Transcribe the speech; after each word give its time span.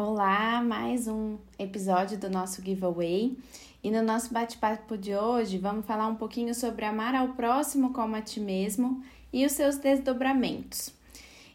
Olá, 0.00 0.62
mais 0.62 1.08
um 1.08 1.38
episódio 1.58 2.16
do 2.16 2.30
nosso 2.30 2.62
giveaway. 2.62 3.36
E 3.82 3.90
no 3.90 4.00
nosso 4.00 4.32
bate-papo 4.32 4.96
de 4.96 5.12
hoje, 5.12 5.58
vamos 5.58 5.84
falar 5.86 6.06
um 6.06 6.14
pouquinho 6.14 6.54
sobre 6.54 6.84
amar 6.84 7.16
ao 7.16 7.30
próximo 7.30 7.92
como 7.92 8.14
a 8.14 8.22
ti 8.22 8.38
mesmo 8.38 9.02
e 9.32 9.44
os 9.44 9.50
seus 9.50 9.76
desdobramentos. 9.76 10.94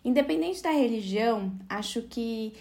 Independente 0.03 0.61
da 0.61 0.71
religião, 0.71 1.53
acho 1.69 2.01
que 2.01 2.53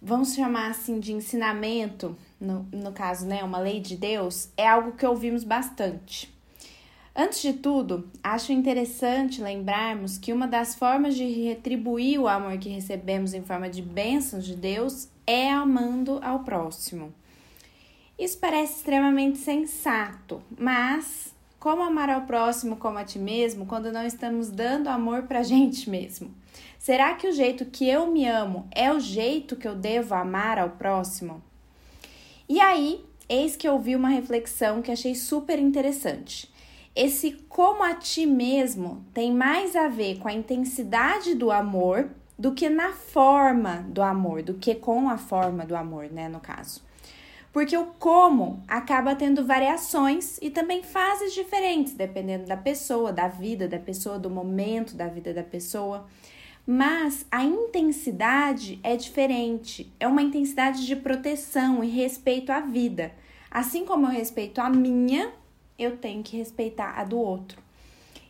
vamos 0.00 0.32
chamar 0.34 0.70
assim 0.70 0.98
de 0.98 1.12
ensinamento, 1.12 2.16
no, 2.40 2.66
no 2.72 2.90
caso, 2.90 3.26
né, 3.26 3.44
uma 3.44 3.58
lei 3.58 3.78
de 3.78 3.98
Deus, 3.98 4.48
é 4.56 4.66
algo 4.66 4.92
que 4.92 5.04
ouvimos 5.04 5.44
bastante. 5.44 6.32
Antes 7.14 7.42
de 7.42 7.54
tudo, 7.54 8.08
acho 8.22 8.52
interessante 8.52 9.42
lembrarmos 9.42 10.16
que 10.16 10.32
uma 10.32 10.46
das 10.46 10.74
formas 10.74 11.16
de 11.16 11.24
retribuir 11.24 12.20
o 12.20 12.28
amor 12.28 12.56
que 12.58 12.68
recebemos 12.68 13.34
em 13.34 13.42
forma 13.42 13.68
de 13.68 13.82
bênçãos 13.82 14.44
de 14.44 14.54
Deus 14.54 15.08
é 15.26 15.50
amando 15.50 16.20
ao 16.22 16.40
próximo. 16.40 17.12
Isso 18.16 18.38
parece 18.38 18.76
extremamente 18.76 19.38
sensato, 19.38 20.42
mas 20.58 21.34
como 21.58 21.82
amar 21.82 22.08
ao 22.08 22.22
próximo 22.22 22.76
como 22.76 22.98
a 22.98 23.04
ti 23.04 23.18
mesmo 23.18 23.66
quando 23.66 23.92
não 23.92 24.06
estamos 24.06 24.48
dando 24.48 24.88
amor 24.88 25.24
pra 25.24 25.42
gente 25.44 25.90
mesmo? 25.90 26.32
Será 26.78 27.14
que 27.14 27.26
o 27.26 27.32
jeito 27.32 27.64
que 27.66 27.88
eu 27.88 28.06
me 28.06 28.26
amo 28.26 28.68
é 28.70 28.92
o 28.92 29.00
jeito 29.00 29.56
que 29.56 29.66
eu 29.66 29.74
devo 29.74 30.14
amar 30.14 30.58
ao 30.58 30.70
próximo? 30.70 31.42
E 32.48 32.60
aí, 32.60 33.04
eis 33.28 33.56
que 33.56 33.68
eu 33.68 33.78
vi 33.78 33.94
uma 33.96 34.08
reflexão 34.08 34.80
que 34.80 34.90
achei 34.90 35.14
super 35.14 35.58
interessante. 35.58 36.50
Esse 36.94 37.32
como 37.48 37.82
a 37.82 37.94
ti 37.94 38.26
mesmo 38.26 39.04
tem 39.14 39.32
mais 39.32 39.76
a 39.76 39.88
ver 39.88 40.18
com 40.18 40.28
a 40.28 40.32
intensidade 40.32 41.34
do 41.34 41.50
amor 41.50 42.10
do 42.38 42.52
que 42.52 42.68
na 42.68 42.92
forma 42.92 43.84
do 43.88 44.02
amor, 44.02 44.42
do 44.42 44.54
que 44.54 44.74
com 44.74 45.08
a 45.08 45.18
forma 45.18 45.64
do 45.64 45.76
amor, 45.76 46.10
né, 46.10 46.28
no 46.28 46.40
caso. 46.40 46.82
Porque 47.52 47.76
o 47.76 47.86
como 47.98 48.62
acaba 48.66 49.14
tendo 49.14 49.44
variações 49.44 50.38
e 50.40 50.50
também 50.50 50.82
fases 50.82 51.34
diferentes, 51.34 51.92
dependendo 51.92 52.46
da 52.46 52.56
pessoa, 52.56 53.12
da 53.12 53.28
vida 53.28 53.68
da 53.68 53.78
pessoa, 53.78 54.18
do 54.18 54.30
momento 54.30 54.94
da 54.96 55.06
vida 55.08 55.34
da 55.34 55.42
pessoa. 55.42 56.06
Mas 56.66 57.26
a 57.30 57.44
intensidade 57.44 58.78
é 58.82 58.96
diferente, 58.96 59.92
é 59.98 60.06
uma 60.06 60.22
intensidade 60.22 60.86
de 60.86 60.94
proteção 60.94 61.82
e 61.82 61.88
respeito 61.88 62.50
à 62.50 62.60
vida. 62.60 63.12
Assim 63.50 63.84
como 63.84 64.06
eu 64.06 64.10
respeito 64.10 64.60
a 64.60 64.70
minha, 64.70 65.32
eu 65.80 65.96
tenho 65.96 66.22
que 66.22 66.36
respeitar 66.36 66.98
a 66.98 67.04
do 67.04 67.18
outro. 67.18 67.62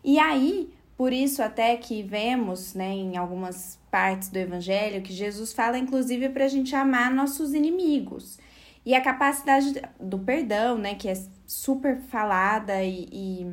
E 0.04 0.18
aí, 0.18 0.72
por 0.96 1.12
isso 1.12 1.42
até 1.42 1.76
que 1.76 2.02
vemos, 2.02 2.74
né, 2.74 2.92
em 2.92 3.16
algumas 3.16 3.78
partes 3.90 4.28
do 4.28 4.36
evangelho 4.36 5.02
que 5.02 5.12
Jesus 5.12 5.52
fala 5.52 5.78
inclusive 5.78 6.28
para 6.28 6.44
a 6.44 6.48
gente 6.48 6.74
amar 6.76 7.10
nossos 7.10 7.52
inimigos. 7.52 8.38
E 8.84 8.94
a 8.94 9.00
capacidade 9.00 9.82
do 9.98 10.18
perdão, 10.18 10.78
né, 10.78 10.94
que 10.94 11.08
é 11.08 11.14
super 11.46 12.00
falada 12.02 12.82
e, 12.82 13.08
e, 13.12 13.46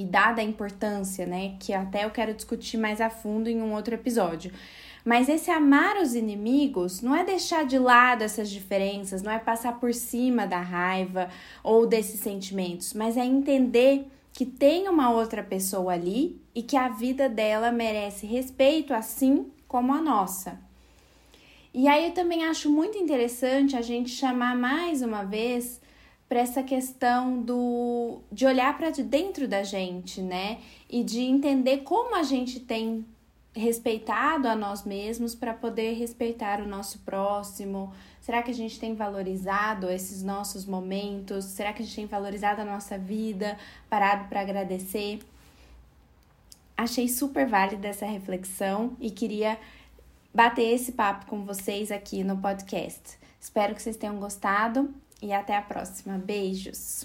e 0.00 0.04
dada 0.04 0.40
a 0.40 0.44
importância, 0.44 1.26
né, 1.26 1.56
que 1.60 1.74
até 1.74 2.04
eu 2.04 2.10
quero 2.10 2.32
discutir 2.32 2.78
mais 2.78 3.00
a 3.00 3.10
fundo 3.10 3.50
em 3.50 3.60
um 3.60 3.74
outro 3.74 3.94
episódio. 3.94 4.50
Mas 5.04 5.28
esse 5.28 5.50
amar 5.50 5.96
os 5.96 6.14
inimigos 6.14 7.02
não 7.02 7.14
é 7.14 7.24
deixar 7.24 7.64
de 7.64 7.78
lado 7.78 8.22
essas 8.22 8.50
diferenças, 8.50 9.22
não 9.22 9.30
é 9.30 9.38
passar 9.38 9.78
por 9.78 9.92
cima 9.92 10.46
da 10.46 10.60
raiva 10.60 11.28
ou 11.62 11.86
desses 11.86 12.20
sentimentos, 12.20 12.94
mas 12.94 13.16
é 13.16 13.24
entender 13.24 14.06
que 14.32 14.46
tem 14.46 14.88
uma 14.88 15.10
outra 15.10 15.42
pessoa 15.42 15.92
ali 15.92 16.40
e 16.54 16.62
que 16.62 16.76
a 16.76 16.88
vida 16.88 17.28
dela 17.28 17.70
merece 17.70 18.26
respeito 18.26 18.94
assim 18.94 19.50
como 19.68 19.92
a 19.92 20.00
nossa. 20.00 20.58
E 21.72 21.88
aí 21.88 22.06
eu 22.06 22.12
também 22.12 22.44
acho 22.44 22.70
muito 22.70 22.98
interessante 22.98 23.76
a 23.76 23.82
gente 23.82 24.10
chamar 24.10 24.56
mais 24.56 25.02
uma 25.02 25.24
vez 25.24 25.80
para 26.30 26.38
essa 26.38 26.62
questão 26.62 27.42
do 27.42 28.20
de 28.30 28.46
olhar 28.46 28.78
para 28.78 28.90
dentro 28.90 29.48
da 29.48 29.64
gente, 29.64 30.22
né? 30.22 30.60
E 30.88 31.02
de 31.02 31.22
entender 31.22 31.78
como 31.78 32.14
a 32.14 32.22
gente 32.22 32.60
tem 32.60 33.04
respeitado 33.52 34.46
a 34.46 34.54
nós 34.54 34.84
mesmos 34.84 35.34
para 35.34 35.52
poder 35.52 35.94
respeitar 35.94 36.60
o 36.60 36.68
nosso 36.68 37.00
próximo? 37.00 37.92
Será 38.20 38.44
que 38.44 38.50
a 38.52 38.54
gente 38.54 38.78
tem 38.78 38.94
valorizado 38.94 39.90
esses 39.90 40.22
nossos 40.22 40.64
momentos? 40.64 41.46
Será 41.46 41.72
que 41.72 41.82
a 41.82 41.84
gente 41.84 41.96
tem 41.96 42.06
valorizado 42.06 42.60
a 42.60 42.64
nossa 42.64 42.96
vida, 42.96 43.58
parado 43.88 44.28
para 44.28 44.40
agradecer? 44.40 45.18
Achei 46.76 47.08
super 47.08 47.44
válida 47.44 47.88
essa 47.88 48.06
reflexão 48.06 48.96
e 49.00 49.10
queria 49.10 49.58
bater 50.32 50.72
esse 50.74 50.92
papo 50.92 51.26
com 51.26 51.44
vocês 51.44 51.90
aqui 51.90 52.22
no 52.22 52.38
podcast. 52.38 53.18
Espero 53.40 53.74
que 53.74 53.82
vocês 53.82 53.96
tenham 53.96 54.20
gostado 54.20 54.94
e 55.22 55.32
até 55.32 55.56
a 55.56 55.62
próxima. 55.62 56.18
Beijos! 56.18 57.04